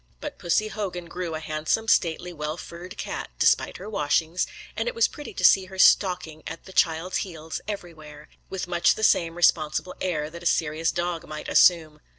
But 0.19 0.39
Pussy 0.39 0.69
Hogan 0.69 1.05
grew 1.05 1.35
a 1.35 1.39
handsome, 1.39 1.87
stately, 1.87 2.33
well 2.33 2.57
furred 2.57 2.97
cat, 2.97 3.29
despite 3.37 3.77
her 3.77 3.87
washings; 3.87 4.47
and 4.75 4.87
it 4.87 4.95
was 4.95 5.07
pretty 5.07 5.31
to 5.35 5.43
see 5.45 5.65
her 5.65 5.77
stalking 5.77 6.41
at 6.47 6.65
the 6.65 6.73
child's 6.73 7.17
heels 7.17 7.61
everywhere, 7.67 8.27
with 8.49 8.67
much 8.67 8.95
the 8.95 9.03
same 9.03 9.35
responsible 9.35 9.93
air 10.01 10.31
that 10.31 10.41
a 10.41 10.47
serious 10.47 10.91
dog 10.91 11.27
might 11.27 11.47
assume. 11.47 11.99